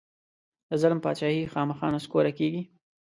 د 0.69 0.71
ظلم 0.81 0.99
بادچاهي 1.03 1.49
خامخا 1.53 1.87
نسکوره 1.95 2.31
کېږي. 2.39 2.61